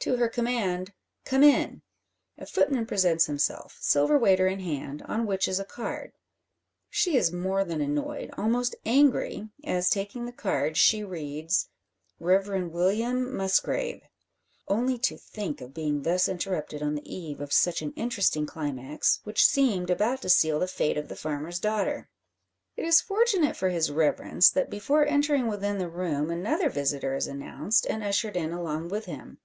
[0.00, 0.92] To her command
[1.24, 1.80] "Come in!"
[2.36, 6.12] a footman presents himself, silver waiter in hand, on which is a card.
[6.90, 11.68] She is more than annoyed, almost angry, as taking the card, she reads
[12.18, 14.02] "Reverend William Musgrave."
[14.66, 19.20] Only to think of being thus interrupted on the eve of such an interesting climax,
[19.22, 22.10] which seemed about to seal the fate of the farmer's daughter.
[22.76, 27.28] It is fortunate for his Reverence, that before entering within the room another visitor is
[27.28, 29.38] announced, and ushered in along with him.